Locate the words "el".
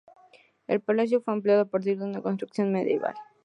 0.65-0.79